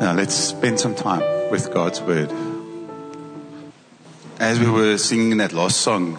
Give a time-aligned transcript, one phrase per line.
[0.00, 2.30] Now let's spend some time with God's word.
[4.40, 6.18] As we were singing that last song,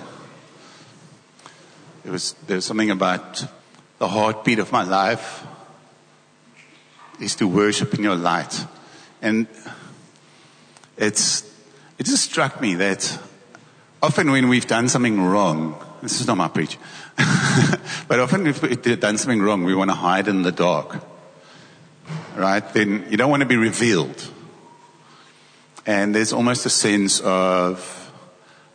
[2.04, 3.46] there was, there was something about
[4.00, 5.46] the heartbeat of my life
[7.20, 8.66] is to worship in your light.
[9.22, 9.46] And
[10.98, 11.44] it's,
[12.00, 13.20] it just struck me that
[14.02, 16.78] often when we've done something wrong, this is not my preach,
[18.08, 21.04] but often if we've done something wrong, we want to hide in the dark
[22.38, 24.32] right, then you don't want to be revealed.
[25.86, 28.12] And there's almost a sense of,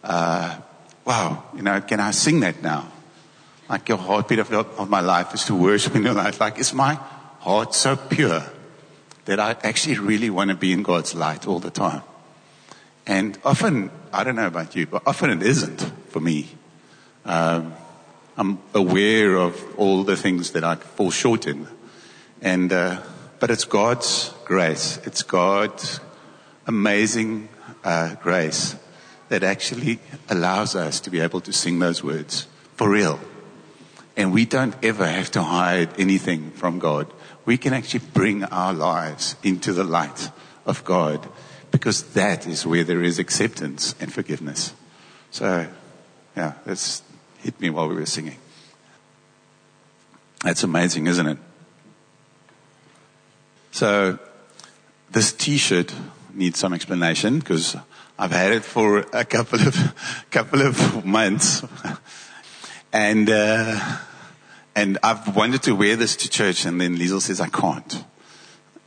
[0.04, 0.58] uh,
[1.04, 2.90] wow, you know, can I sing that now?
[3.68, 6.40] Like your heartbeat of, of my life is to worship in your life.
[6.40, 6.94] Like, is my
[7.40, 8.44] heart so pure
[9.24, 12.02] that I actually really want to be in God's light all the time?
[13.06, 16.48] And often, I don't know about you, but often it isn't for me.
[17.24, 17.74] Um,
[18.36, 21.66] I'm aware of all the things that I fall short in.
[22.40, 23.02] And, uh,
[23.40, 25.00] but it's God's grace.
[25.04, 25.98] It's God's
[26.66, 27.48] amazing
[27.82, 28.76] uh, grace
[29.30, 33.18] that actually allows us to be able to sing those words for real.
[34.16, 37.10] And we don't ever have to hide anything from God.
[37.46, 40.30] We can actually bring our lives into the light
[40.66, 41.26] of God
[41.70, 44.74] because that is where there is acceptance and forgiveness.
[45.30, 45.66] So,
[46.36, 47.02] yeah, that's
[47.38, 48.36] hit me while we were singing.
[50.44, 51.38] That's amazing, isn't it?
[53.70, 54.18] So
[55.10, 55.94] this T-shirt
[56.34, 57.76] needs some explanation because
[58.18, 59.94] I've had it for a couple of
[60.30, 61.64] couple of months,
[62.92, 63.98] and uh,
[64.74, 68.04] and I've wanted to wear this to church, and then Liesel says I can't.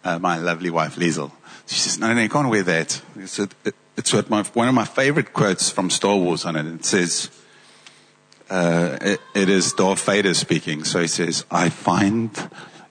[0.04, 1.32] Uh, my lovely wife Liesel,
[1.66, 3.02] she says no, no, you can't wear that.
[3.16, 3.48] It's, a,
[3.96, 6.66] it's what my, one of my favorite quotes from Star Wars on it.
[6.66, 7.30] It says.
[8.50, 10.84] Uh, it, it is Darth Vader speaking.
[10.84, 12.30] So he says, I find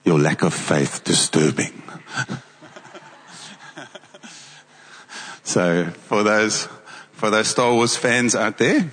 [0.03, 1.82] your lack of faith disturbing.
[5.43, 6.67] so for those,
[7.11, 8.89] for those Star Wars fans out there,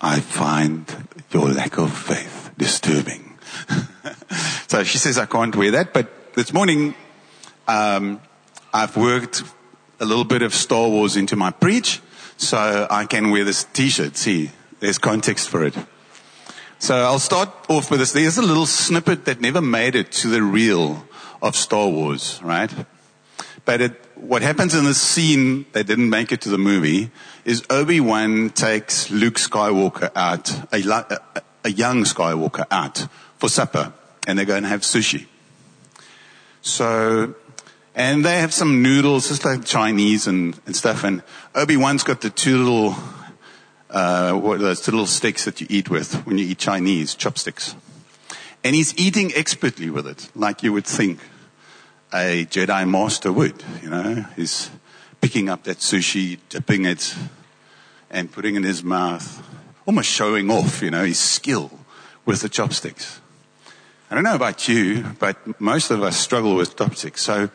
[0.00, 3.38] I find your lack of faith disturbing.
[4.68, 6.94] so she says I can't wear that, but this morning,
[7.68, 8.20] um,
[8.72, 9.42] I've worked
[10.00, 12.00] a little bit of Star Wars into my preach,
[12.36, 14.16] so I can wear this t-shirt.
[14.16, 14.50] See,
[14.80, 15.74] there's context for it.
[16.78, 18.12] So I'll start off with this.
[18.12, 21.05] There's a little snippet that never made it to the reel
[21.42, 22.72] of Star Wars, right?
[23.64, 27.10] But it, what happens in the scene that didn't make it to the movie
[27.44, 33.06] is Obi-Wan takes Luke Skywalker out, a, a, a young Skywalker out
[33.38, 33.92] for supper
[34.26, 35.26] and they're going to have sushi.
[36.62, 37.34] So,
[37.94, 41.04] and they have some noodles, just like Chinese and, and stuff.
[41.04, 41.22] And
[41.54, 42.96] Obi-Wan's got the two little,
[43.90, 47.14] uh, what are those two little sticks that you eat with when you eat Chinese,
[47.14, 47.74] chopsticks.
[48.64, 51.20] And he's eating expertly with it, like you would think
[52.12, 54.24] a Jedi master would, you know.
[54.34, 54.70] He's
[55.20, 57.14] picking up that sushi, dipping it,
[58.10, 59.42] and putting it in his mouth,
[59.86, 61.70] almost showing off, you know, his skill
[62.24, 63.20] with the chopsticks.
[64.10, 67.22] I don't know about you, but most of us struggle with chopsticks.
[67.22, 67.50] So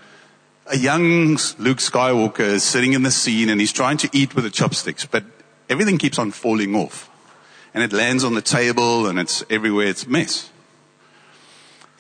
[0.68, 4.44] a young Luke Skywalker is sitting in the scene and he's trying to eat with
[4.44, 5.24] the chopsticks, but
[5.70, 7.10] everything keeps on falling off.
[7.74, 10.51] And it lands on the table and it's everywhere, it's a mess.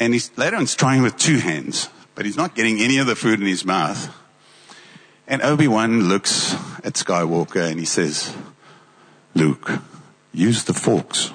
[0.01, 3.07] And he's later on he's trying with two hands but he's not getting any of
[3.07, 4.16] the food in his mouth.
[5.28, 6.53] And Obi-Wan looks
[6.84, 8.35] at Skywalker and he says,
[9.34, 9.72] Luke,
[10.34, 11.31] use the forks.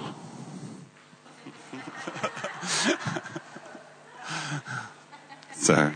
[5.55, 5.93] so,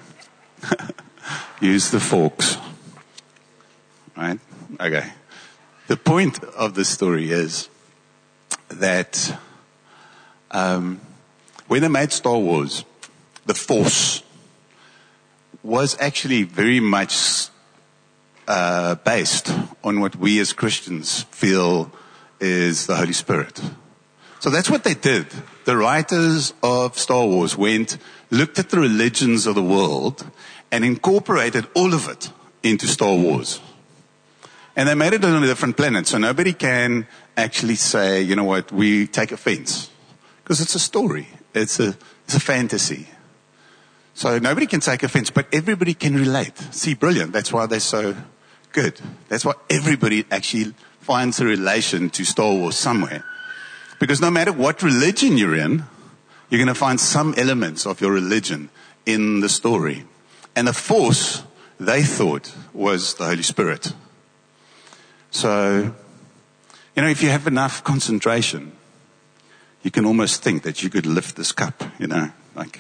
[1.61, 2.57] use the forks.
[4.17, 4.41] Right?
[4.81, 5.13] Okay.
[5.89, 7.69] The point of the story is
[8.69, 9.39] that
[10.51, 11.01] um,
[11.71, 12.85] when they made Star Wars,
[13.47, 14.25] the Force
[15.63, 17.47] was actually very much
[18.49, 19.55] uh, based
[19.85, 21.93] on what we as Christians feel
[22.41, 23.63] is the Holy Spirit.
[24.41, 25.29] So that's what they did.
[25.65, 27.99] The writers of Star Wars went,
[28.33, 30.29] looked at the religions of the world,
[30.73, 32.33] and incorporated all of it
[32.65, 33.61] into Star Wars.
[34.75, 37.07] And they made it on a different planet, so nobody can
[37.37, 39.89] actually say, you know what, we take offense.
[40.43, 41.29] Because it's a story.
[41.55, 43.09] It's a, it's a fantasy.
[44.15, 46.57] So nobody can take offense, but everybody can relate.
[46.73, 47.33] See, brilliant.
[47.33, 48.17] That's why they're so
[48.73, 49.01] good.
[49.29, 53.25] That's why everybody actually finds a relation to Star Wars somewhere.
[53.99, 55.85] Because no matter what religion you're in,
[56.49, 58.71] you're going to find some elements of your religion
[59.07, 60.05] in the story.
[60.55, 61.43] And the force
[61.79, 63.95] they thought was the Holy Spirit.
[65.31, 65.95] So,
[66.97, 68.73] you know, if you have enough concentration,
[69.83, 72.79] you can almost think that you could lift this cup, you know, like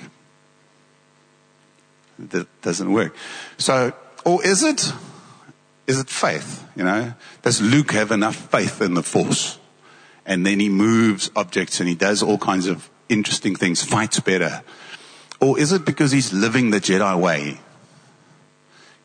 [2.18, 3.14] That doesn't work.
[3.56, 3.92] So,
[4.24, 4.92] or is it,
[5.86, 6.64] is it faith?
[6.76, 9.58] You know, does Luke have enough faith in the force?
[10.26, 14.62] And then he moves objects and he does all kinds of interesting things, fights better.
[15.40, 17.60] Or is it because he's living the Jedi way?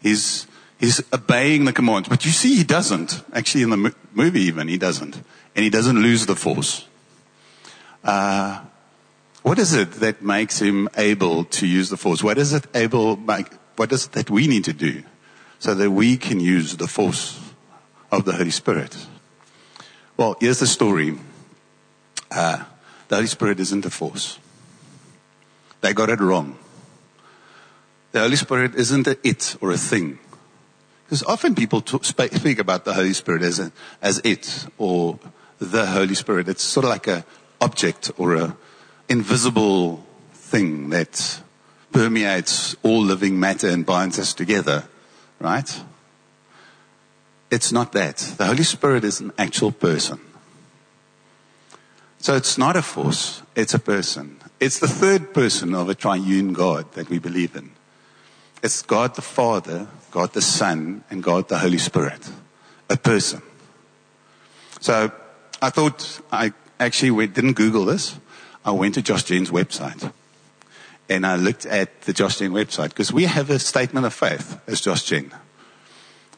[0.02, 0.46] He's,
[0.78, 2.10] he's obeying the commands.
[2.10, 3.24] But you see, he doesn't.
[3.34, 5.16] Actually, in the movie even, he doesn't.
[5.56, 6.86] And he doesn't lose the force.
[8.06, 8.62] Uh,
[9.42, 12.24] what is it that makes him able to use the force?
[12.24, 15.04] What is it able make, what is it that we need to do
[15.60, 17.40] so that we can use the force
[18.12, 18.96] of the Holy Spirit?
[20.18, 21.18] Well, here's the story.
[22.32, 22.64] Uh,
[23.08, 24.40] the Holy Spirit isn't a force.
[25.82, 26.58] They got it wrong.
[28.12, 30.20] The Holy Spirit isn't a it or a thing.
[31.06, 33.72] Because often people talk, speak about the Holy Spirit as, a,
[34.02, 35.20] as it or
[35.60, 36.50] the Holy Spirit.
[36.50, 37.26] It's sort of like a
[37.62, 38.58] object or a
[39.10, 41.42] invisible thing that
[41.92, 44.84] permeates all living matter and binds us together,
[45.40, 45.82] right?
[47.52, 48.18] It's not that.
[48.38, 50.20] The Holy Spirit is an actual person.
[52.20, 54.40] So it's not a force, it's a person.
[54.60, 57.72] It's the third person of a triune God that we believe in.
[58.64, 62.30] It's God the Father, God the Son, and God the Holy Spirit.
[62.90, 63.42] A person.
[64.80, 65.12] So
[65.62, 68.18] I thought I actually went, didn't Google this.
[68.64, 70.12] I went to Josh Gen's website
[71.10, 74.60] and I looked at the Josh Gen website because we have a statement of faith
[74.68, 75.32] as Josh Gen.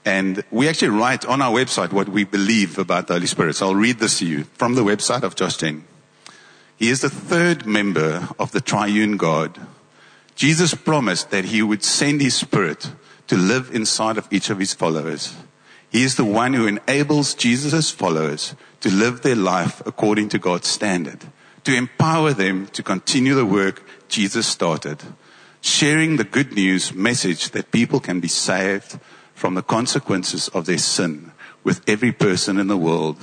[0.03, 3.55] And we actually write on our website what we believe about the Holy Spirit.
[3.55, 5.85] So I'll read this to you from the website of Josh Gen.
[6.77, 9.59] He is the third member of the triune God.
[10.35, 12.91] Jesus promised that he would send his spirit
[13.27, 15.35] to live inside of each of his followers.
[15.89, 20.67] He is the one who enables Jesus' followers to live their life according to God's
[20.67, 21.25] standard,
[21.63, 25.03] to empower them to continue the work Jesus started,
[25.61, 28.99] sharing the good news message that people can be saved
[29.33, 31.31] from the consequences of their sin
[31.63, 33.17] with every person in the world.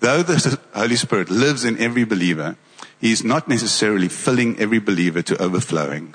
[0.00, 2.56] Though the Holy Spirit lives in every believer,
[3.00, 6.14] He is not necessarily filling every believer to overflowing.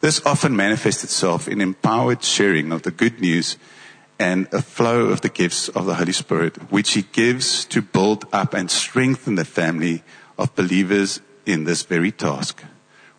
[0.00, 3.56] This often manifests itself in empowered sharing of the good news
[4.22, 8.24] and a flow of the gifts of the Holy Spirit, which He gives to build
[8.32, 10.04] up and strengthen the family
[10.38, 12.62] of believers in this very task.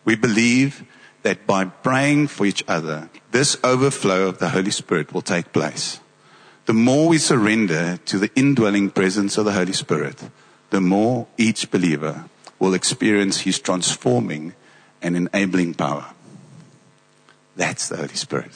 [0.06, 0.82] We believe
[1.22, 6.00] that by praying for each other, this overflow of the Holy Spirit will take place.
[6.64, 10.30] The more we surrender to the indwelling presence of the Holy Spirit,
[10.70, 12.24] the more each believer
[12.58, 14.54] will experience His transforming
[15.02, 16.06] and enabling power.
[17.56, 18.52] That's the Holy Spirit.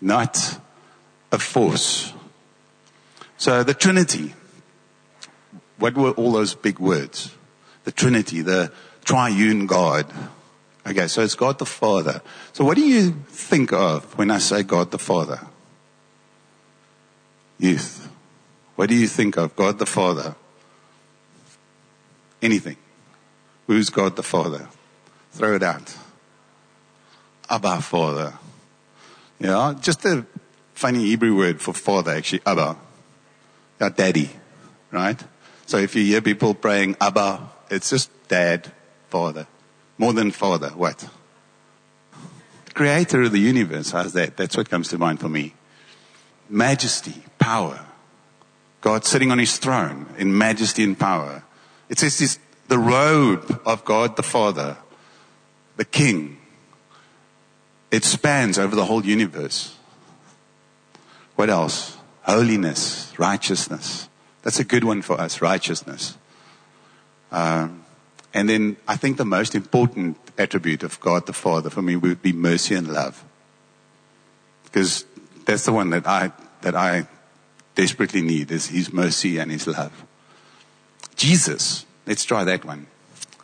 [0.00, 0.58] Not
[1.30, 2.12] a force.
[3.36, 4.34] So the Trinity.
[5.78, 7.34] What were all those big words?
[7.84, 8.72] The Trinity, the
[9.04, 10.06] triune God.
[10.86, 12.22] Okay, so it's God the Father.
[12.52, 15.40] So what do you think of when I say God the Father?
[17.58, 18.08] Youth.
[18.76, 20.34] What do you think of God the Father?
[22.40, 22.76] Anything.
[23.66, 24.68] Who's God the Father?
[25.32, 25.96] Throw it out.
[27.50, 28.34] Abba Father.
[29.38, 30.26] Yeah, just a
[30.78, 32.76] funny Hebrew word for father actually, Abba.
[33.80, 34.30] Yeah, daddy.
[34.92, 35.20] Right?
[35.66, 38.72] So if you hear people praying Abba, it's just dad,
[39.08, 39.48] father.
[39.98, 41.08] More than father, what?
[42.74, 44.36] Creator of the universe, how's that?
[44.36, 45.54] That's what comes to mind for me.
[46.48, 47.84] Majesty, power.
[48.80, 51.42] God sitting on his throne in majesty and power.
[51.88, 52.38] It says this,
[52.68, 54.76] the robe of God the Father,
[55.76, 56.38] the King.
[57.90, 59.77] It spans over the whole universe.
[61.38, 61.96] What else?
[62.22, 64.08] Holiness, righteousness.
[64.42, 66.18] That's a good one for us, righteousness.
[67.30, 67.84] Um,
[68.34, 72.22] and then I think the most important attribute of God the Father for me would
[72.22, 73.22] be mercy and love.
[74.64, 75.04] Because
[75.46, 77.06] that's the one that I, that I
[77.76, 79.92] desperately need is His mercy and His love.
[81.14, 82.88] Jesus, let's try that one.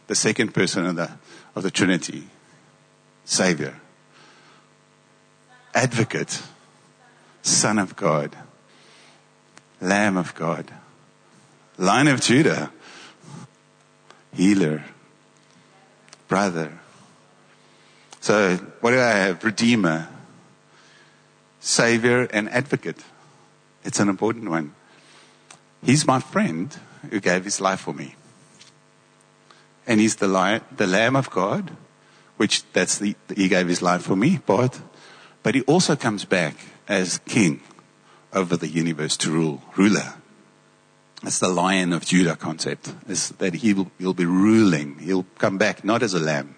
[0.09, 1.13] The second person of the,
[1.55, 2.25] of the Trinity.
[3.25, 3.77] Savior.
[5.73, 6.43] Advocate.
[7.45, 8.37] Son of God.
[9.81, 10.73] Lamb of God.
[11.79, 12.73] Lion of Judah
[14.35, 14.85] healer,
[16.29, 16.79] brother.
[18.21, 19.45] So what do I have?
[19.45, 20.09] Redeemer,
[21.61, 23.03] savior, and advocate.
[23.85, 24.75] It's an important one.
[25.83, 26.75] He's my friend
[27.11, 28.17] who gave his life for me.
[29.87, 31.73] And he's the, lion, the Lamb of God,
[32.39, 34.81] which that's the, he gave his life for me, but,
[35.43, 36.57] but he also comes back
[36.89, 37.61] as king
[38.33, 40.15] over the universe to rule, ruler.
[41.23, 42.93] It's the lion of Judah concept.
[43.09, 44.99] Is that he will, he'll be ruling.
[44.99, 46.57] He'll come back not as a lamb.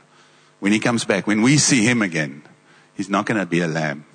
[0.58, 2.42] When he comes back, when we see him again,
[2.96, 4.06] He's not going to be a lamb.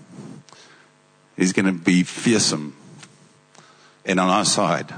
[1.37, 2.75] He's going to be fearsome
[4.05, 4.93] and on our side.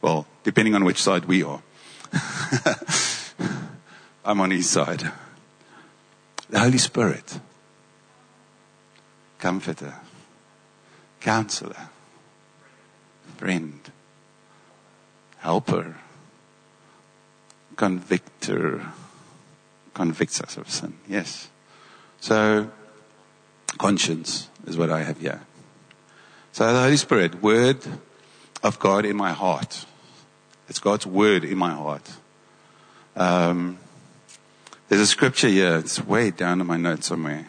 [0.00, 1.60] Well, depending on which side we are.
[4.24, 5.10] I'm on his side.
[6.48, 7.40] The Holy Spirit,
[9.40, 9.94] comforter,
[11.26, 11.88] counselor,
[13.36, 13.80] friend,
[15.38, 15.96] helper,
[17.74, 18.92] convictor,
[19.92, 20.94] convicts us of sin.
[21.08, 21.48] Yes.
[22.20, 22.70] So,
[23.76, 25.40] conscience is what I have here.
[26.52, 27.78] So the Holy Spirit, word
[28.62, 29.84] of God in my heart.
[30.68, 32.08] It's God's word in my heart.
[33.16, 33.78] Um,
[34.88, 35.78] there's a scripture here.
[35.78, 37.48] It's way down in my notes somewhere.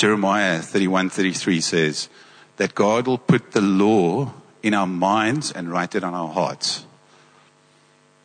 [0.00, 2.08] Jeremiah 31, 33 says
[2.56, 6.86] that God will put the law in our minds and write it on our hearts.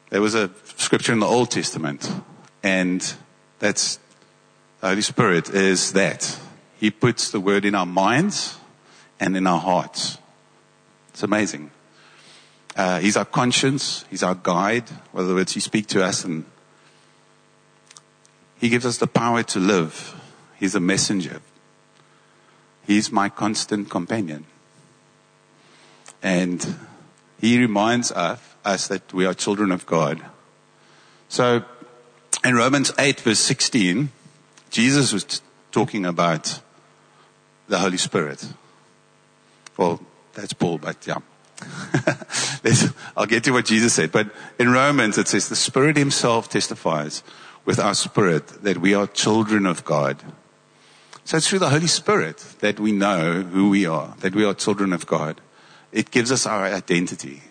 [0.09, 2.09] There was a scripture in the Old Testament,
[2.63, 3.13] and
[3.59, 3.99] that's
[4.79, 6.39] the Holy Spirit is that.
[6.79, 8.57] He puts the word in our minds
[9.19, 10.17] and in our hearts.
[11.09, 11.71] It's amazing.
[12.77, 14.05] Uh, he's our conscience.
[14.09, 14.89] He's our guide.
[15.13, 16.45] In other words, He speaks to us and
[18.61, 20.15] He gives us the power to live.
[20.57, 21.41] He's a messenger.
[22.85, 24.45] He's my constant companion.
[26.21, 26.75] And
[27.39, 30.21] He reminds us, us that we are children of God.
[31.29, 31.63] So
[32.43, 34.09] in Romans 8 verse 16,
[34.69, 35.39] Jesus was t-
[35.71, 36.61] talking about
[37.67, 38.47] the Holy Spirit.
[39.77, 40.01] Well,
[40.33, 41.17] that's Paul, but yeah.
[43.17, 44.11] I'll get to what Jesus said.
[44.11, 47.23] But in Romans, it says, the Spirit Himself testifies
[47.63, 50.21] with our spirit that we are children of God.
[51.25, 54.53] So it's through the Holy Spirit that we know who we are, that we are
[54.53, 55.41] children of God.
[55.91, 57.41] It gives us our identity.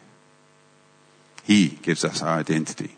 [1.42, 2.96] He gives us our identity.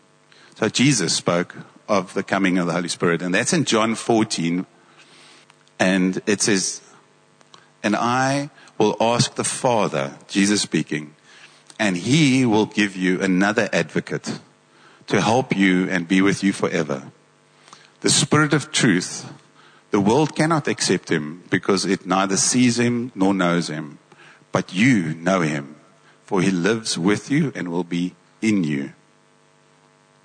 [0.55, 1.55] So Jesus spoke
[1.89, 4.67] of the coming of the Holy Spirit, and that's in John 14.
[5.79, 6.81] And it says,
[7.81, 11.15] And I will ask the Father, Jesus speaking,
[11.79, 14.39] and he will give you another advocate
[15.07, 17.11] to help you and be with you forever.
[18.01, 19.31] The Spirit of truth,
[19.91, 23.99] the world cannot accept him because it neither sees him nor knows him,
[24.51, 25.75] but you know him,
[26.25, 28.93] for he lives with you and will be in you.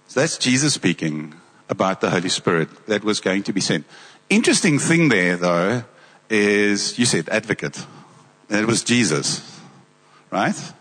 [0.08, 1.34] So that's Jesus speaking
[1.68, 3.86] about the Holy Spirit that was going to be sent.
[4.28, 5.84] Interesting thing there though
[6.28, 7.86] is you said advocate.
[8.50, 9.60] And it was Jesus,
[10.30, 10.72] right?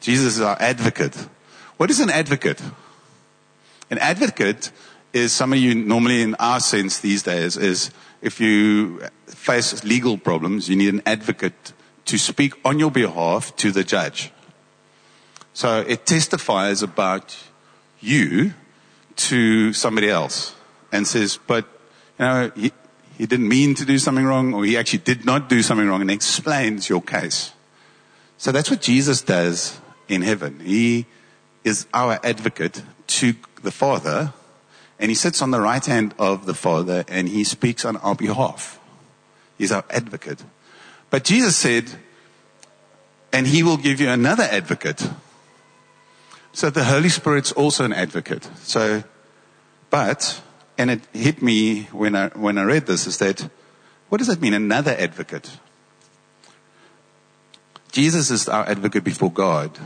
[0.00, 1.14] Jesus is our advocate.
[1.76, 2.62] What is an advocate?
[3.90, 4.70] An advocate
[5.14, 7.90] is some of you normally in our sense these days is
[8.20, 11.72] if you face legal problems, you need an advocate
[12.06, 14.32] to speak on your behalf to the judge.
[15.52, 17.38] So it testifies about
[18.00, 18.54] you
[19.16, 20.56] to somebody else
[20.90, 21.64] and says, but
[22.18, 22.72] you know, he,
[23.16, 26.00] he didn't mean to do something wrong or he actually did not do something wrong
[26.00, 27.52] and explains your case.
[28.36, 30.58] So that's what Jesus does in heaven.
[30.58, 31.06] He
[31.62, 34.32] is our advocate to the Father
[34.98, 38.14] and he sits on the right hand of the Father and he speaks on our
[38.14, 38.78] behalf.
[39.58, 40.42] He's our advocate.
[41.10, 41.90] But Jesus said,
[43.32, 45.08] and he will give you another advocate.
[46.52, 48.48] So the Holy Spirit's also an advocate.
[48.62, 49.02] So,
[49.90, 50.40] but
[50.78, 53.48] and it hit me when I, when I read this is that,
[54.08, 54.54] what does that mean?
[54.54, 55.58] Another advocate.
[57.90, 59.78] Jesus is our advocate before God.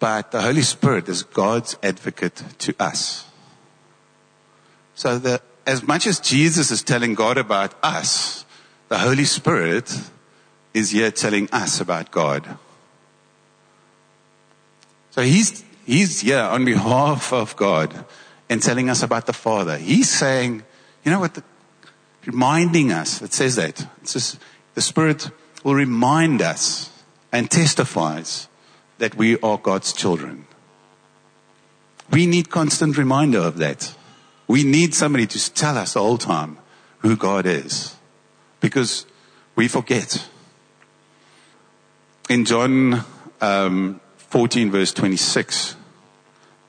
[0.00, 3.26] But the Holy Spirit is God's advocate to us.
[4.94, 8.44] So that as much as Jesus is telling God about us,
[8.88, 9.94] the Holy Spirit
[10.72, 12.58] is here telling us about God.
[15.10, 18.04] So he's, he's here on behalf of God
[18.48, 19.76] and telling us about the Father.
[19.76, 20.62] He's saying,
[21.04, 21.44] you know what, the,
[22.24, 23.80] reminding us, it says that.
[23.80, 24.38] It says,
[24.74, 25.30] the Spirit
[25.62, 26.90] will remind us
[27.32, 28.48] and testifies
[29.00, 30.46] that we are God's children.
[32.10, 33.94] We need constant reminder of that.
[34.46, 36.58] We need somebody to tell us all the time
[36.98, 37.96] who God is
[38.60, 39.06] because
[39.56, 40.28] we forget.
[42.28, 43.04] In John
[43.40, 45.76] um, 14 verse 26,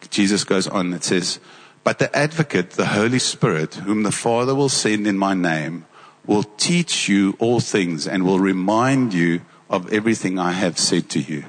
[0.09, 1.39] Jesus goes on, and says,
[1.83, 5.85] but the advocate, the Holy Spirit, whom the Father will send in my name,
[6.25, 11.19] will teach you all things and will remind you of everything I have said to
[11.19, 11.45] you.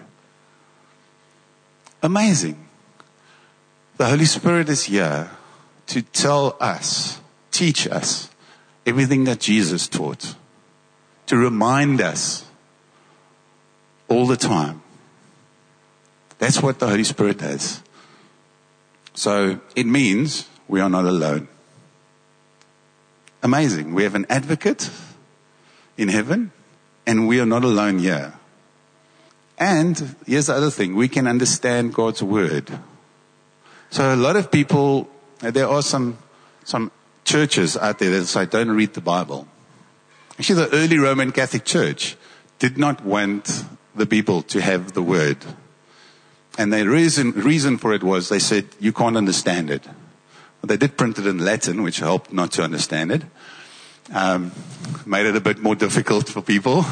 [2.03, 2.67] Amazing.
[3.97, 5.31] The Holy Spirit is here
[5.87, 8.29] to tell us, teach us
[8.85, 10.35] everything that Jesus taught,
[11.27, 12.45] to remind us
[14.09, 14.83] all the time.
[16.39, 17.83] That's what the Holy Spirit does.
[19.15, 21.49] So it means we are not alone.
[23.43, 23.93] amazing.
[23.93, 24.91] We have an advocate
[25.97, 26.53] in heaven
[27.07, 28.35] and we are not alone here.
[29.62, 30.97] And here's the other thing.
[30.97, 32.69] We can understand God's word.
[33.90, 36.19] So a lot of people, there are some,
[36.64, 36.90] some
[37.23, 39.47] churches out there that say, don't read the Bible.
[40.37, 42.16] Actually, the early Roman Catholic Church
[42.59, 43.64] did not want
[43.95, 45.38] the people to have the word.
[46.59, 49.87] And the reason, reason for it was they said, you can't understand it.
[50.64, 53.23] They did print it in Latin, which helped not to understand it.
[54.12, 54.50] Um,
[55.07, 56.85] made it a bit more difficult for people.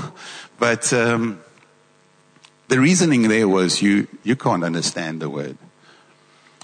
[0.60, 1.40] But um,
[2.70, 5.58] the reasoning there was you, you can't understand the word.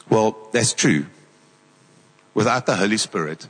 [0.09, 1.07] Well, that's true.
[2.33, 3.49] Without the Holy Spirit,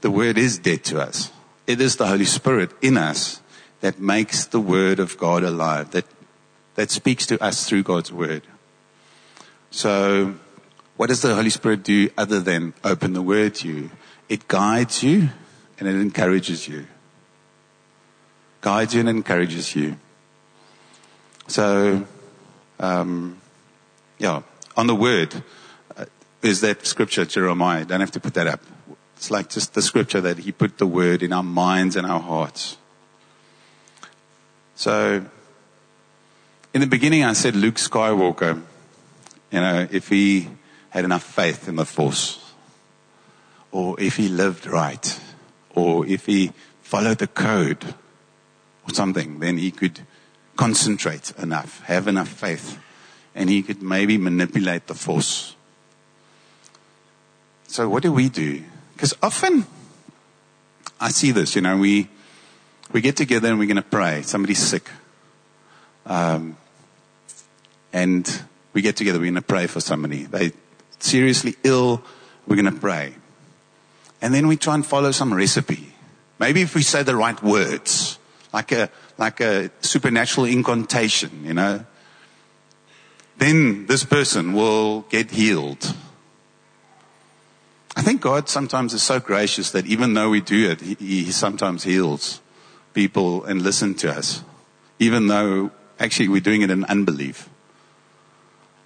[0.00, 1.30] the word is dead to us.
[1.68, 3.40] It is the Holy Spirit in us
[3.80, 6.04] that makes the word of God alive, that,
[6.74, 8.42] that speaks to us through God's word.
[9.70, 10.34] So
[10.96, 13.90] what does the Holy Spirit do other than open the Word to you?
[14.28, 15.28] It guides you
[15.78, 16.86] and it encourages you.
[18.62, 19.96] Guides you and encourages you.
[21.46, 22.06] So,
[22.80, 23.40] um,
[24.18, 24.42] yeah,
[24.76, 25.42] on the Word
[25.96, 26.06] uh,
[26.42, 27.84] is that scripture, Jeremiah.
[27.84, 28.60] Don't have to put that up.
[29.16, 32.20] It's like just the scripture that He put the Word in our minds and our
[32.20, 32.78] hearts.
[34.74, 35.24] So,
[36.72, 38.62] in the beginning, I said Luke Skywalker.
[39.52, 40.48] You know, if he
[40.90, 42.52] had enough faith in the force,
[43.70, 45.20] or if he lived right,
[45.74, 47.94] or if he followed the code
[48.86, 50.00] or something, then he could
[50.56, 52.78] concentrate enough, have enough faith,
[53.34, 55.56] and he could maybe manipulate the force.
[57.66, 58.62] So what do we do?
[58.94, 59.66] Because often
[61.00, 62.08] I see this, you know, we,
[62.92, 64.22] we get together and we're going to pray.
[64.22, 64.88] Somebody's sick.
[66.06, 66.56] Um,
[67.92, 68.42] and
[68.72, 70.24] we get together, we're going to pray for somebody.
[70.24, 70.52] They
[70.98, 72.02] seriously ill,
[72.46, 73.14] we're going to pray.
[74.22, 75.94] And then we try and follow some recipe.
[76.38, 78.13] Maybe if we say the right words,
[78.54, 81.84] like a, like a supernatural incantation, you know,
[83.36, 85.92] then this person will get healed.
[87.96, 91.32] I think God sometimes is so gracious that even though we do it, He, he
[91.32, 92.40] sometimes heals
[92.92, 94.44] people and listen to us,
[95.00, 97.48] even though actually we're doing it in unbelief.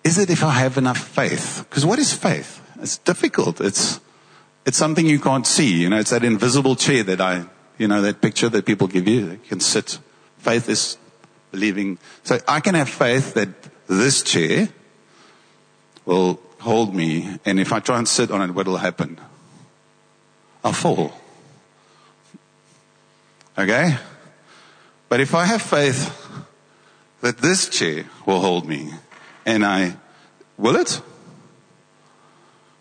[0.02, 1.66] Is it if I have enough faith?
[1.68, 2.62] Because what is faith?
[2.80, 3.60] It's difficult.
[3.60, 4.00] It's,
[4.64, 5.82] it's something you can't see.
[5.82, 7.44] You know, it's that invisible chair that I,
[7.78, 9.30] you know, that picture that people give you.
[9.30, 9.98] You can sit.
[10.38, 10.98] Faith is
[11.50, 11.98] believing.
[12.24, 13.48] So I can have faith that
[13.86, 14.68] this chair
[16.04, 17.38] will hold me.
[17.44, 19.20] And if I try and sit on it, what will happen?
[20.64, 21.12] I'll fall.
[23.56, 23.96] Okay?
[25.08, 26.14] But if I have faith
[27.20, 28.90] that this chair will hold me,
[29.46, 29.96] and I,
[30.56, 31.00] will it?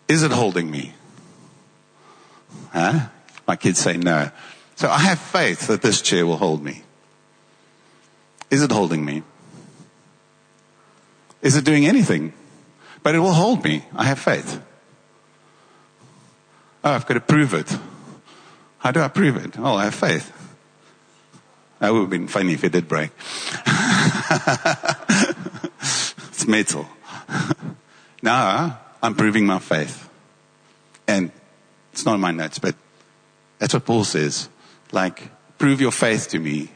[0.06, 0.92] Is it holding me?
[2.72, 3.08] Huh?
[3.46, 4.30] My kids say no.
[4.78, 6.82] So I have faith that this chair will hold me.
[8.48, 9.24] Is it holding me?
[11.42, 12.32] Is it doing anything?
[13.02, 13.84] But it will hold me.
[13.92, 14.62] I have faith.
[16.84, 17.76] Oh, I've got to prove it.
[18.78, 19.58] How do I prove it?
[19.58, 20.32] Oh, I have faith.
[21.80, 23.10] That would have been funny if it did break.
[26.38, 26.88] It's metal.
[28.22, 30.08] now I'm proving my faith.
[31.08, 31.32] And
[31.92, 32.76] it's not in my notes, but
[33.58, 34.48] that's what Paul says.
[34.92, 36.70] Like, prove your faith to me.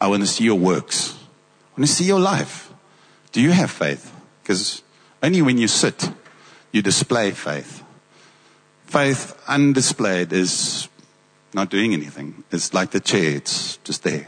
[0.00, 1.14] I want to see your works.
[1.14, 2.72] I want to see your life.
[3.32, 4.14] Do you have faith?
[4.42, 4.82] Because
[5.22, 6.10] only when you sit,
[6.72, 7.82] you display faith.
[8.86, 10.88] Faith undisplayed is
[11.52, 12.44] not doing anything.
[12.52, 14.26] It's like the chair, it's just there.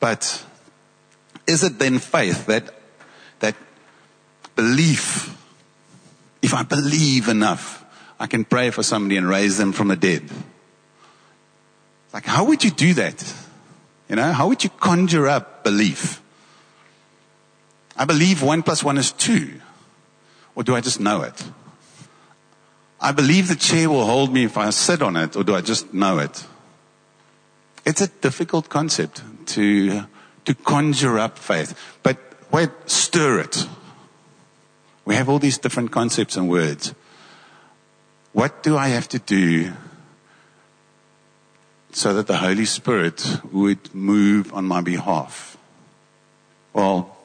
[0.00, 0.44] But
[1.46, 2.74] is it then faith that
[3.40, 3.56] that
[4.54, 5.36] belief,
[6.42, 7.84] if I believe enough,
[8.20, 10.28] I can pray for somebody and raise them from the dead.
[12.12, 13.34] Like, how would you do that?
[14.08, 16.22] You know, how would you conjure up belief?
[17.96, 19.60] I believe one plus one is two.
[20.54, 21.44] Or do I just know it?
[23.00, 25.60] I believe the chair will hold me if I sit on it, or do I
[25.60, 26.46] just know it?
[27.84, 30.02] It's a difficult concept to,
[30.44, 31.78] to conjure up faith.
[32.02, 32.18] But
[32.50, 33.66] wait, stir it.
[35.04, 36.94] We have all these different concepts and words.
[38.32, 39.72] What do I have to do
[41.92, 45.56] so that the Holy Spirit would move on my behalf?
[46.72, 47.16] Well,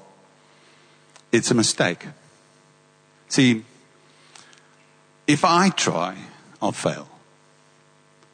[1.32, 2.06] it's a mistake.
[3.28, 3.66] See,
[5.28, 6.18] if I try,
[6.62, 7.08] I'll fail.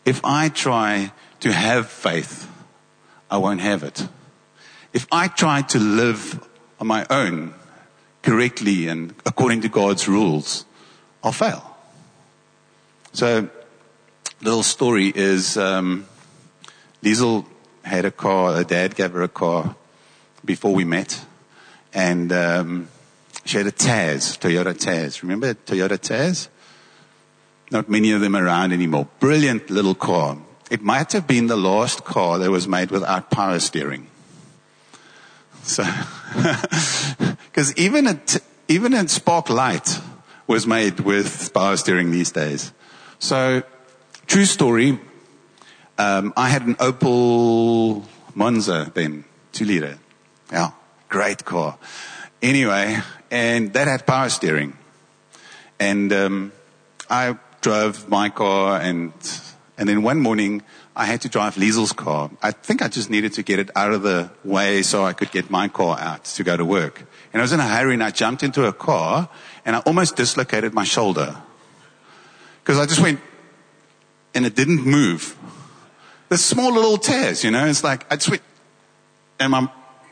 [0.06, 2.50] If I try to have faith,
[3.32, 4.08] I won't have it.
[4.92, 6.46] If I try to live
[6.80, 7.54] on my own
[8.22, 10.65] correctly and according to God's rules,
[11.24, 11.78] I'll fail.
[13.13, 13.50] So
[14.42, 16.08] little story is um,
[17.04, 17.46] Liesel
[17.84, 19.76] had a car, her dad gave her a car
[20.44, 21.26] before we met.
[21.94, 22.90] And um,
[23.46, 25.24] she had a Tazz, Toyota Tazz.
[25.24, 26.50] Remember Toyota Tazz?
[27.72, 29.08] Not many of them around anymore.
[29.20, 30.38] Brilliant little car.
[30.70, 34.08] It might have been the last car that was made without power steering.
[35.64, 35.84] So,
[37.46, 40.00] because even a, t- even a Spark Lite
[40.48, 42.72] was made with power steering these days.
[43.20, 43.64] So,
[44.26, 45.00] true story.
[46.00, 50.00] Um, I had an Opel Monza then, two liter.
[50.50, 50.72] Yeah,
[51.10, 51.78] great car.
[52.42, 54.78] Anyway, and that had power steering.
[55.78, 56.54] And um,
[57.10, 59.12] I drove my car, and
[59.78, 60.62] and then one morning
[60.96, 62.32] I had to drive Liesel's car.
[62.42, 65.32] I think I just needed to get it out of the way so I could
[65.32, 67.04] get my car out to go to work.
[67.34, 69.28] And I was in a hurry, and I jumped into a car,
[69.66, 71.36] and I almost dislocated my shoulder
[72.64, 73.20] because I just went,
[74.34, 75.36] and it didn't move.
[76.30, 77.65] The small little tears, you know.
[77.65, 78.44] It's like I just went,
[79.39, 79.68] and my,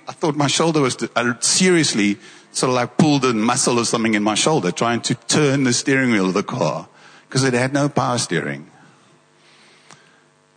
[0.07, 0.97] I thought my shoulder was.
[1.15, 2.17] I seriously
[2.51, 5.73] sort of like pulled a muscle or something in my shoulder, trying to turn the
[5.73, 6.89] steering wheel of the car
[7.27, 8.69] because it had no power steering.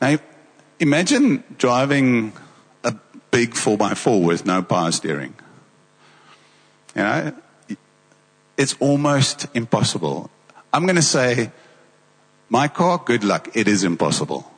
[0.00, 0.16] Now,
[0.78, 2.32] imagine driving
[2.84, 2.94] a
[3.30, 5.34] big 4x4 with no power steering.
[6.96, 7.32] You know,
[8.56, 10.30] it's almost impossible.
[10.72, 11.50] I'm going to say,
[12.48, 14.50] my car, good luck, it is impossible.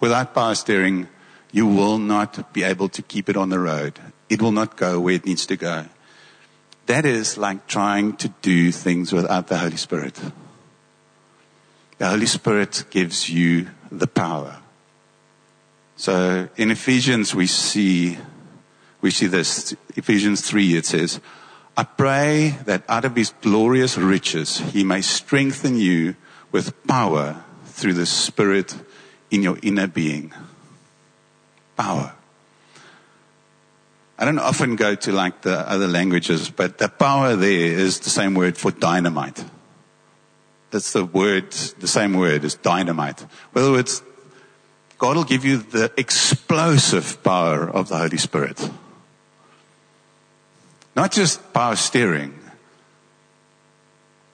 [0.00, 1.08] Without power steering,
[1.52, 3.98] you will not be able to keep it on the road.
[4.28, 5.86] It will not go where it needs to go.
[6.86, 10.20] That is like trying to do things without the Holy Spirit.
[11.98, 14.58] The Holy Spirit gives you the power.
[15.96, 18.18] So in Ephesians we see,
[19.00, 21.20] we see this, Ephesians 3 it says,
[21.76, 26.16] I pray that out of his glorious riches he may strengthen you
[26.52, 28.74] with power through the Spirit
[29.30, 30.32] in your inner being.
[31.76, 32.12] Power.
[34.18, 38.10] I don't often go to like the other languages, but the power there is the
[38.10, 39.44] same word for dynamite.
[40.70, 43.20] That's the word, the same word as dynamite.
[43.22, 44.02] In other words,
[44.98, 48.70] God will give you the explosive power of the Holy Spirit.
[50.94, 52.38] Not just power steering.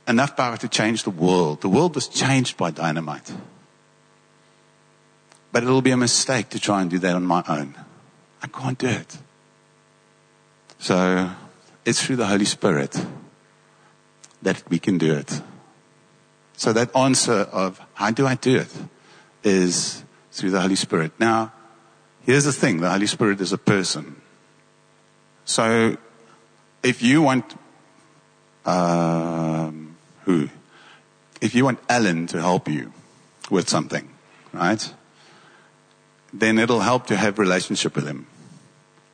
[0.07, 1.61] Enough power to change the world.
[1.61, 3.33] The world was changed by dynamite.
[5.52, 7.76] But it'll be a mistake to try and do that on my own.
[8.42, 9.18] I can't do it.
[10.78, 11.30] So
[11.84, 13.04] it's through the Holy Spirit
[14.40, 15.42] that we can do it.
[16.56, 18.72] So that answer of how do I do it
[19.44, 21.12] is through the Holy Spirit.
[21.18, 21.52] Now,
[22.22, 22.80] here's the thing.
[22.80, 24.20] The Holy Spirit is a person.
[25.44, 25.96] So
[26.82, 27.54] if you want,
[28.64, 30.48] um, who?
[31.40, 32.92] If you want Alan to help you
[33.50, 34.08] with something,
[34.52, 34.94] right?
[36.33, 38.27] Then it'll help to have relationship with him.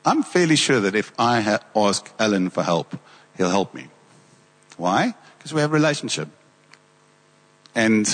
[0.05, 2.97] I'm fairly sure that if I ha- ask Alan for help,
[3.37, 3.89] he'll help me.
[4.77, 5.15] Why?
[5.37, 6.29] Because we have relationship.
[7.75, 8.07] And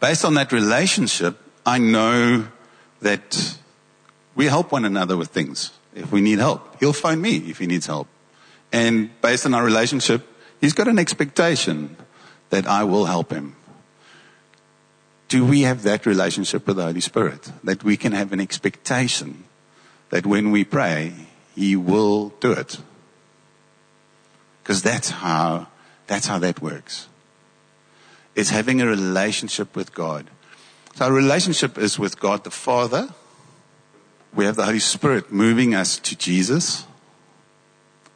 [0.00, 2.48] based on that relationship, I know
[3.00, 3.58] that
[4.34, 5.72] we help one another with things.
[5.94, 8.08] If we need help, he'll phone me if he needs help.
[8.72, 10.26] And based on our relationship,
[10.60, 11.96] he's got an expectation
[12.50, 13.56] that I will help him.
[15.28, 17.50] Do we have that relationship with the Holy Spirit?
[17.64, 19.44] That we can have an expectation
[20.10, 21.12] that when we pray,
[21.54, 22.78] He will do it.
[24.62, 25.68] Because that's how,
[26.06, 27.08] that's how that works.
[28.34, 30.26] It's having a relationship with God.
[30.94, 33.08] So our relationship is with God the Father.
[34.34, 36.86] We have the Holy Spirit moving us to Jesus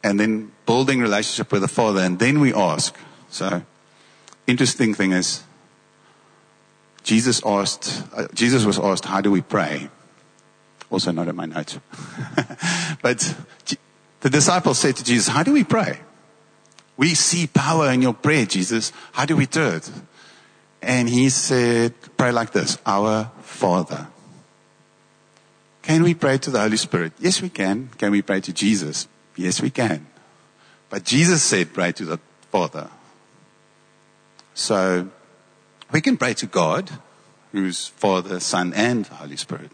[0.03, 2.01] and then building relationship with the Father.
[2.01, 2.95] And then we ask.
[3.29, 3.63] So
[4.47, 5.43] interesting thing is
[7.03, 9.89] Jesus asked, uh, Jesus was asked, how do we pray?
[10.89, 11.79] Also not in my notes.
[13.01, 13.35] but
[14.19, 15.99] the disciples said to Jesus, how do we pray?
[16.97, 18.91] We see power in your prayer, Jesus.
[19.13, 19.89] How do we do it?
[20.81, 24.07] And he said, pray like this, our Father.
[25.81, 27.13] Can we pray to the Holy Spirit?
[27.19, 27.89] Yes, we can.
[27.97, 29.07] Can we pray to Jesus?
[29.35, 30.05] Yes, we can.
[30.89, 32.19] But Jesus said, pray to the
[32.51, 32.89] Father.
[34.53, 35.09] So
[35.91, 36.89] we can pray to God,
[37.51, 39.71] who's Father, Son, and Holy Spirit.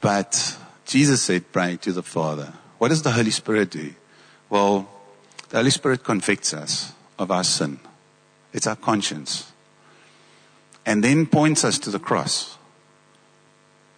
[0.00, 2.52] But Jesus said, pray to the Father.
[2.78, 3.94] What does the Holy Spirit do?
[4.50, 4.88] Well,
[5.48, 7.80] the Holy Spirit convicts us of our sin.
[8.52, 9.50] It's our conscience.
[10.86, 12.58] And then points us to the cross.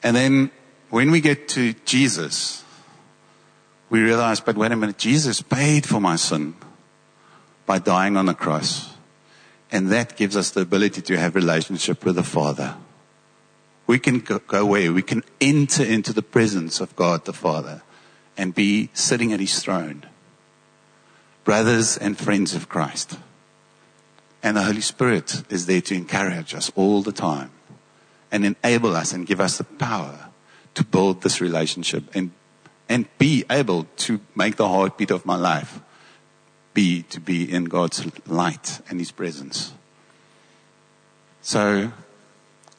[0.02, 0.50] And then
[0.90, 2.64] when we get to Jesus,
[3.90, 6.54] we realize, but wait a minute, Jesus paid for my sin
[7.66, 8.95] by dying on the cross.
[9.70, 12.76] And that gives us the ability to have relationship with the Father.
[13.86, 14.88] We can go, away.
[14.88, 17.82] We can enter into the presence of God the Father
[18.36, 20.04] and be sitting at his throne.
[21.44, 23.18] Brothers and friends of Christ.
[24.42, 27.50] And the Holy Spirit is there to encourage us all the time
[28.30, 30.28] and enable us and give us the power
[30.74, 32.32] to build this relationship and,
[32.88, 35.80] and be able to make the heartbeat of my life
[36.76, 39.72] be to be in God's light and His presence.
[41.40, 41.90] So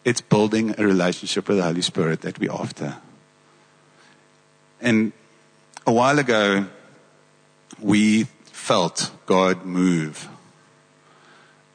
[0.05, 2.97] it's building a relationship with the Holy Spirit that we're after.
[4.79, 5.13] And
[5.87, 6.67] a while ago,
[7.81, 10.29] we felt God move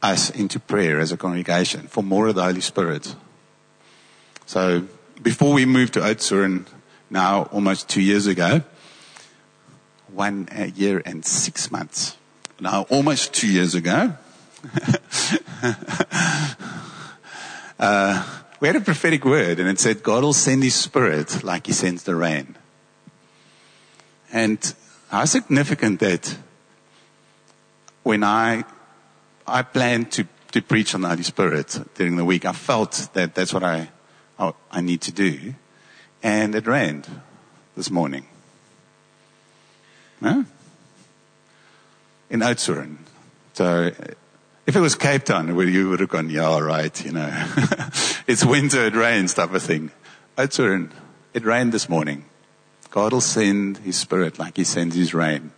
[0.00, 3.16] us into prayer as a congregation for more of the Holy Spirit.
[4.46, 4.86] So
[5.20, 6.66] before we moved to Oudtshoorn,
[7.10, 8.62] now almost two years ago,
[10.14, 12.16] one year and six months.
[12.60, 14.14] Now almost two years ago,
[17.78, 21.66] uh, we had a prophetic word and it said God will send his spirit like
[21.66, 22.56] he sends the rain.
[24.32, 24.74] And
[25.08, 26.38] how significant that
[28.02, 28.64] when I,
[29.46, 33.34] I planned to, to preach on the Holy Spirit during the week, I felt that
[33.34, 33.90] that's what I,
[34.38, 35.54] I, I need to do.
[36.22, 37.08] And it rained
[37.76, 38.26] this morning.
[42.30, 42.96] In Oudtshoorn.
[43.54, 43.90] So
[44.66, 47.28] if it was Cape Town, you would have gone, yeah, right, you know.
[48.26, 49.90] it's winter, it rains type of thing.
[50.36, 50.90] Oudtshoorn,
[51.34, 52.24] it rained this morning.
[52.90, 55.52] God will send His Spirit like He sends His rain.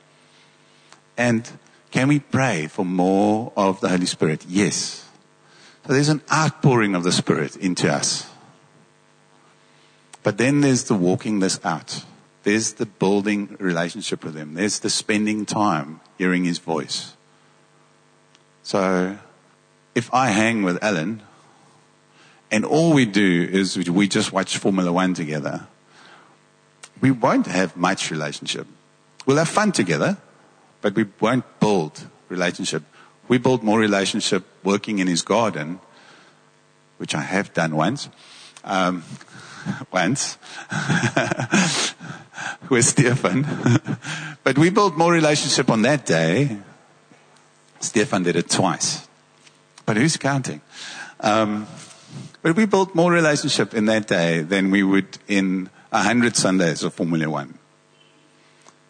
[1.16, 1.48] And
[1.90, 4.44] can we pray for more of the Holy Spirit?
[4.48, 5.06] Yes.
[5.86, 8.28] So there's an outpouring of the Spirit into us.
[10.22, 12.04] But then there's the walking this out.
[12.44, 14.54] There's the building relationship with Him.
[14.54, 17.14] There's the spending time hearing His voice.
[18.62, 19.18] So
[19.94, 21.22] if I hang with Alan
[22.50, 25.66] and all we do is we just watch Formula One together,
[27.00, 28.66] we won't have much relationship.
[29.26, 30.18] We'll have fun together,
[30.82, 32.82] but we won't build relationship.
[33.26, 35.80] We build more relationship working in his garden,
[36.98, 38.08] which I have done once.
[38.64, 39.02] Um,
[39.92, 40.38] once
[42.68, 43.46] with Stefan.
[44.44, 46.58] but we built more relationship on that day.
[47.80, 49.06] Stefan did it twice.
[49.86, 50.60] But who's counting?
[51.20, 51.66] Um,
[52.42, 56.82] but we built more relationship in that day than we would in a hundred Sundays
[56.82, 57.58] of Formula One.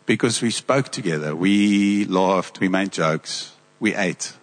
[0.06, 4.34] Because we spoke together, we laughed, we made jokes, we ate.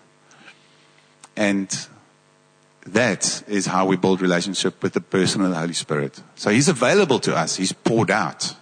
[1.36, 1.88] And
[2.86, 6.22] that is how we build relationship with the person of the Holy Spirit.
[6.36, 7.58] So He's available to us.
[7.58, 8.56] He's poured out.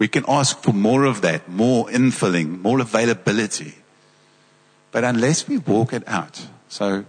[0.00, 3.74] We can ask for more of that, more infilling, more availability.
[4.92, 6.46] But unless we walk it out.
[6.70, 7.04] So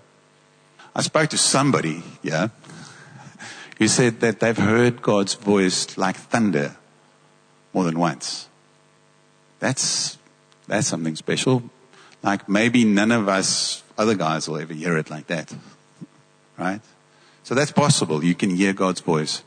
[0.94, 2.50] I spoke to somebody, yeah,
[3.78, 6.76] who said that they've heard God's voice like thunder
[7.74, 8.50] more than once.
[9.60, 10.18] That's,
[10.68, 11.64] that's something special.
[12.22, 15.56] Like maybe none of us other guys will ever hear it like that.
[16.58, 16.82] Right?
[17.44, 18.22] So that's possible.
[18.22, 19.44] You can hear God's voice.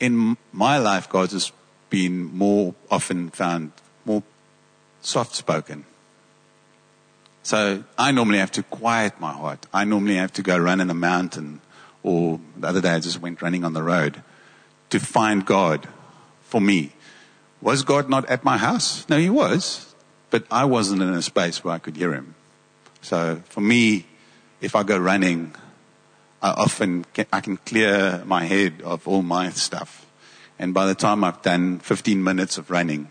[0.00, 1.52] In my life, God has
[1.90, 3.72] been more often found
[4.04, 4.22] more
[5.02, 5.84] soft spoken.
[7.42, 9.66] So I normally have to quiet my heart.
[9.72, 11.60] I normally have to go run in a mountain
[12.02, 14.22] or the other day I just went running on the road
[14.90, 15.88] to find God
[16.42, 16.92] for me.
[17.60, 19.08] Was God not at my house?
[19.08, 19.94] No, he was,
[20.30, 22.34] but I wasn't in a space where I could hear him.
[23.02, 24.06] So for me,
[24.60, 25.54] if I go running,
[26.42, 30.06] I often can, I can clear my head of all my stuff.
[30.60, 33.10] And by the time I've done 15 minutes of running,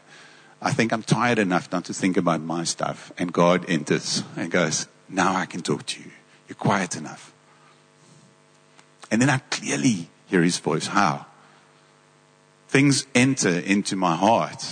[0.61, 3.11] I think I'm tired enough not to think about my stuff.
[3.17, 6.11] And God enters and goes, now I can talk to you.
[6.47, 7.33] You're quiet enough.
[9.09, 10.85] And then I clearly hear his voice.
[10.85, 11.25] How?
[12.67, 14.63] Things enter into my heart.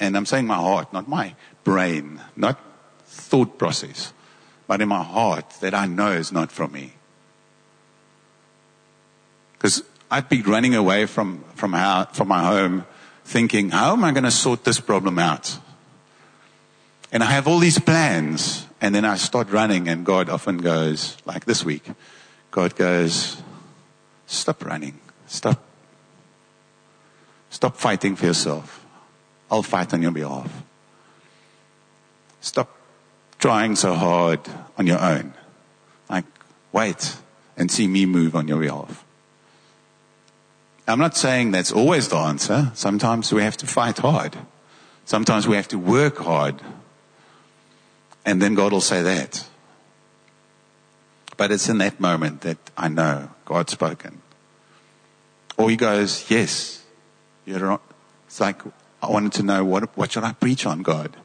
[0.00, 2.58] And I'm saying my heart, not my brain, not
[3.04, 4.14] thought process,
[4.66, 6.94] but in my heart that I know is not from me.
[9.52, 12.86] Because I'd be running away from, from, our, from my home
[13.24, 15.58] thinking, how am I going to sort this problem out?
[17.12, 18.66] And I have all these plans.
[18.80, 21.88] And then I start running and God often goes, like this week,
[22.50, 23.42] God goes,
[24.26, 24.98] Stop running.
[25.26, 25.62] Stop.
[27.48, 28.84] Stop fighting for yourself.
[29.50, 30.50] I'll fight on your behalf.
[32.40, 32.76] Stop
[33.38, 34.40] trying so hard
[34.76, 35.32] on your own.
[36.10, 36.24] Like,
[36.72, 37.16] wait
[37.56, 39.05] and see me move on your behalf.
[40.88, 42.70] I'm not saying that's always the answer.
[42.74, 44.36] Sometimes we have to fight hard.
[45.04, 46.60] Sometimes we have to work hard.
[48.24, 49.46] And then God will say that.
[51.36, 54.22] But it's in that moment that I know God's spoken.
[55.56, 56.84] Or he goes, yes,
[57.44, 57.80] you're.
[58.26, 58.62] It's like,
[59.02, 61.16] I wanted to know what, what should I preach on, God?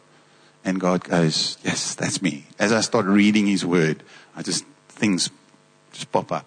[0.63, 2.45] And God goes, yes, that's me.
[2.59, 4.03] As I start reading his word,
[4.35, 5.29] I just, things
[5.91, 6.45] just pop up.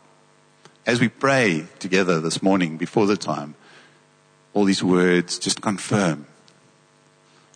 [0.86, 3.54] As we pray together this morning before the time,
[4.52, 6.26] all these words just confirm.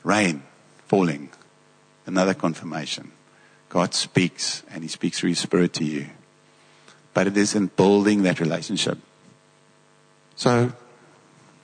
[0.03, 0.43] Rain
[0.87, 1.31] falling.
[2.07, 3.12] Another confirmation.
[3.69, 6.07] God speaks and he speaks through his spirit to you.
[7.12, 8.99] But it is in building that relationship.
[10.35, 10.73] So,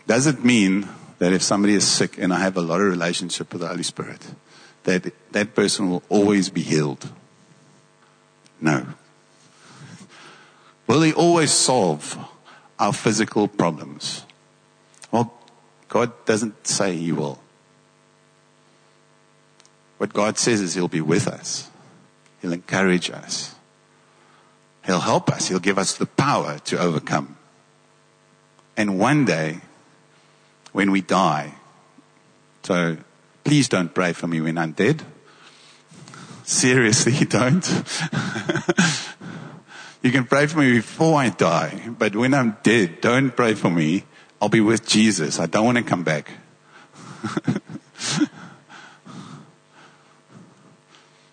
[0.07, 3.53] does it mean that if somebody is sick and I have a lot of relationship
[3.53, 4.21] with the Holy Spirit,
[4.83, 7.09] that that person will always be healed?
[8.61, 8.85] No.
[10.87, 12.19] Will he always solve
[12.79, 14.25] our physical problems?
[15.11, 15.33] Well,
[15.89, 17.39] God doesn't say he will.
[19.99, 21.71] What God says is he'll be with us.
[22.43, 23.55] He'll encourage us.
[24.85, 25.49] He'll help us.
[25.49, 27.37] He'll give us the power to overcome.
[28.77, 29.61] And one day,
[30.73, 31.55] when we die,
[32.65, 32.99] so
[33.45, 35.03] please don't pray for me when I'm dead.
[36.43, 37.65] Seriously, don't.
[40.05, 43.71] you can pray for me before I die, but when I'm dead, don't pray for
[43.71, 44.05] me.
[44.41, 45.41] I'll be with Jesus.
[45.41, 46.31] I don't want to come back.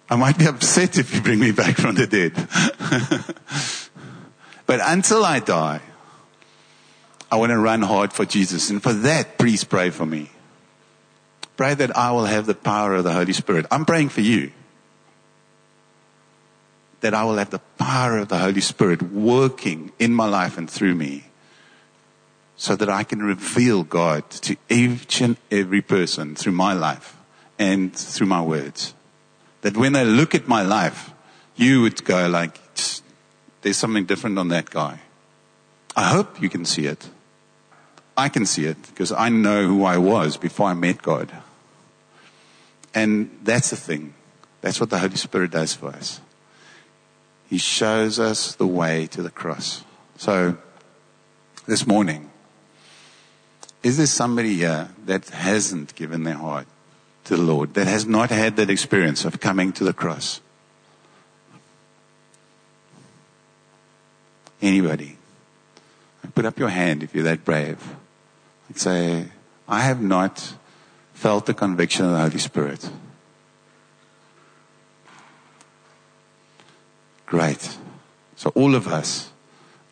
[0.09, 2.33] I might be upset if you bring me back from the dead.
[4.65, 5.81] but until I die,
[7.29, 8.69] I want to run hard for Jesus.
[8.69, 10.31] And for that, please pray for me.
[11.57, 13.65] Pray that I will have the power of the Holy Spirit.
[13.69, 14.53] I'm praying for you.
[17.01, 20.69] That I will have the power of the Holy Spirit working in my life and
[20.69, 21.25] through me.
[22.55, 27.17] So that I can reveal God to each and every person through my life
[27.57, 28.93] and through my words.
[29.61, 31.11] That when they look at my life,
[31.55, 32.59] you would go like,
[33.61, 34.99] there's something different on that guy.
[35.95, 37.09] I hope you can see it.
[38.17, 41.31] I can see it because I know who I was before I met God.
[42.93, 44.13] And that's the thing.
[44.61, 46.21] That's what the Holy Spirit does for us.
[47.51, 49.83] He shows us the way to the cross.
[50.15, 50.57] So,
[51.67, 52.31] this morning,
[53.83, 56.65] is there somebody here that hasn't given their heart
[57.25, 60.39] to the Lord, that has not had that experience of coming to the cross?
[64.61, 65.17] Anybody?
[66.33, 67.95] Put up your hand if you're that brave
[68.69, 69.25] and say,
[69.67, 70.53] I have not
[71.13, 72.89] felt the conviction of the Holy Spirit.
[77.31, 77.77] Great.
[78.35, 79.31] So all of us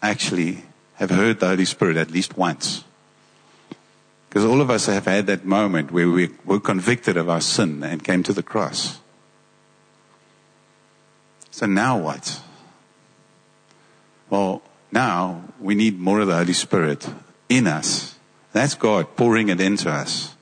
[0.01, 2.83] actually have heard the Holy Spirit at least once.
[4.27, 7.81] Because all of us have had that moment where we were convicted of our sin
[7.81, 8.99] and came to the cross.
[11.49, 12.41] So now what?
[14.29, 17.07] Well, now we need more of the Holy Spirit
[17.47, 18.19] in us
[18.51, 20.35] that's God pouring it into us.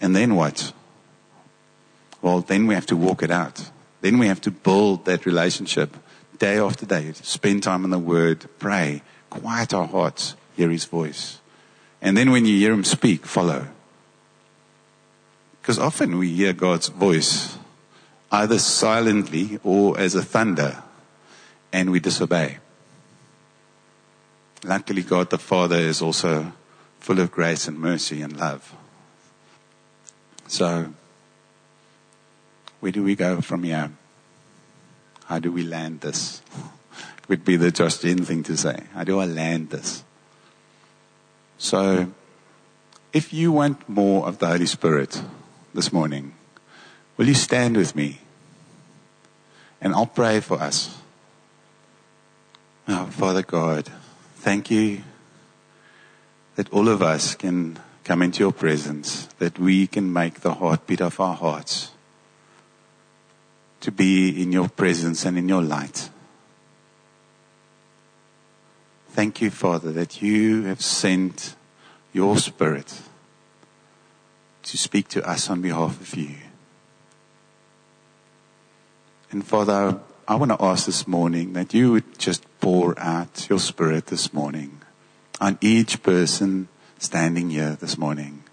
[0.00, 0.72] And then what?
[2.22, 3.70] Well, then we have to walk it out.
[4.04, 5.96] Then we have to build that relationship
[6.38, 7.14] day after day.
[7.14, 11.38] Spend time in the Word, pray, quiet our hearts, hear His voice.
[12.02, 13.66] And then when you hear Him speak, follow.
[15.58, 17.56] Because often we hear God's voice
[18.30, 20.82] either silently or as a thunder
[21.72, 22.58] and we disobey.
[24.62, 26.52] Luckily, God the Father is also
[27.00, 28.74] full of grace and mercy and love.
[30.46, 30.92] So,
[32.84, 33.90] where do we go from here?
[35.24, 36.42] How do we land this?
[37.28, 38.78] Would be the just in thing to say.
[38.92, 40.04] How do I land this?
[41.56, 42.12] So,
[43.14, 45.22] if you want more of the Holy Spirit
[45.72, 46.34] this morning,
[47.16, 48.20] will you stand with me?
[49.80, 50.98] And I'll pray for us.
[52.86, 53.90] Oh, Father God,
[54.34, 55.04] thank you
[56.56, 61.00] that all of us can come into your presence, that we can make the heartbeat
[61.00, 61.93] of our hearts
[63.84, 66.08] to be in your presence and in your light.
[69.10, 71.54] Thank you, Father, that you have sent
[72.10, 73.02] your Spirit
[74.62, 76.34] to speak to us on behalf of you.
[79.30, 83.58] And Father, I want to ask this morning that you would just pour out your
[83.58, 84.80] Spirit this morning
[85.42, 86.68] on each person
[86.98, 88.44] standing here this morning.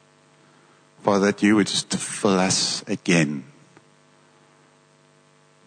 [1.03, 3.45] Father, that you would just fill us again.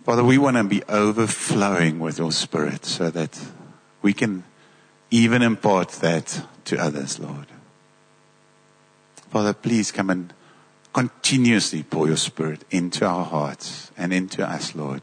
[0.04, 3.42] Father, we want to be overflowing with your spirit so that
[4.02, 4.44] we can
[5.10, 7.46] even impart that to others, Lord.
[9.30, 10.34] Father, please come and
[10.92, 15.00] continuously pour your spirit into our hearts and into us, Lord.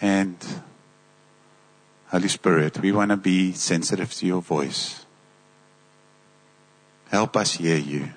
[0.00, 0.36] And
[2.08, 5.06] Holy Spirit, we want to be sensitive to your voice.
[7.10, 8.10] Help us hear you.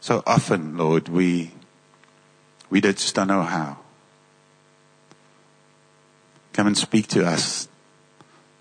[0.00, 1.50] So often, Lord, we,
[2.70, 3.78] we just don't know how.
[6.52, 7.68] Come and speak to us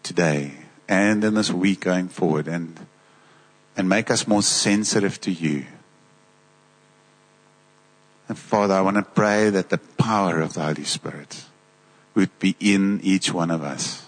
[0.03, 0.51] today
[0.87, 2.79] and in this week going forward and,
[3.75, 5.65] and make us more sensitive to you.
[8.27, 11.45] And Father, I want to pray that the power of the Holy Spirit
[12.15, 14.07] would be in each one of us.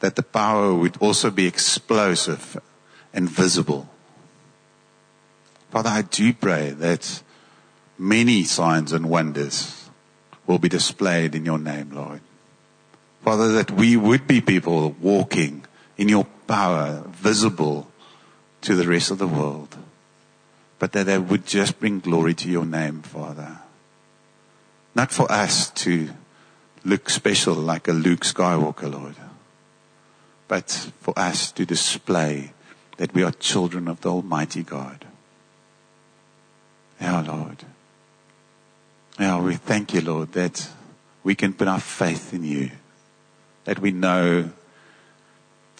[0.00, 2.58] That the power would also be explosive
[3.14, 3.88] and visible.
[5.70, 7.22] Father, I do pray that
[7.98, 9.88] many signs and wonders
[10.46, 12.20] will be displayed in your name, Lord.
[13.22, 15.64] Father, that we would be people walking
[15.96, 17.90] in your power, visible
[18.60, 19.76] to the rest of the world
[20.78, 23.58] but that they would just bring glory to your name, Father.
[24.94, 26.10] Not for us to
[26.84, 29.16] look special like a Luke Skywalker, Lord,
[30.48, 30.70] but
[31.00, 32.52] for us to display
[32.98, 35.04] that we are children of the Almighty God.
[37.00, 37.64] Our Lord.
[39.18, 40.68] Now we thank you, Lord, that
[41.24, 42.70] we can put our faith in you,
[43.64, 44.50] that we know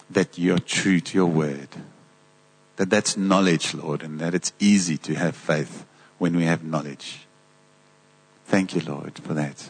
[0.09, 1.69] that you're true to your word
[2.77, 5.85] that that's knowledge, Lord, and that it's easy to have faith
[6.17, 7.27] when we have knowledge.
[8.45, 9.69] Thank you, Lord, for that.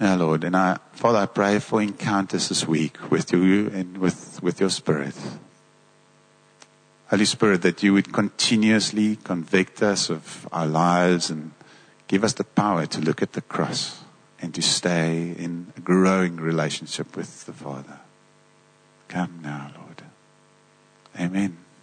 [0.00, 4.42] Yeah, Lord, and I, Father, I pray for encounters this week with you and with,
[4.42, 5.14] with your Spirit.
[7.08, 11.52] Holy Spirit, that you would continuously convict us of our lives and
[12.12, 14.04] give us the power to look at the cross
[14.38, 18.00] and to stay in a growing relationship with the Father.
[19.08, 20.02] Come now, Lord.
[21.18, 21.61] Amen.